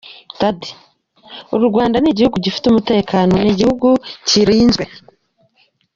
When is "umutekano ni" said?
2.67-3.49